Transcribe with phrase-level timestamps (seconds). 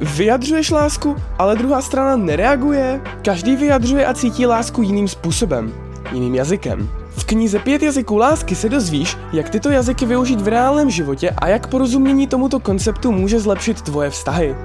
[0.00, 3.00] vyjadřuješ lásku, ale druhá strana nereaguje?
[3.22, 5.72] Každý vyjadřuje a cítí lásku jiným způsobem,
[6.12, 6.90] jiným jazykem.
[7.10, 11.48] V knize Pět jazyků lásky se dozvíš, jak tyto jazyky využít v reálném životě a
[11.48, 14.56] jak porozumění tomuto konceptu může zlepšit tvoje vztahy.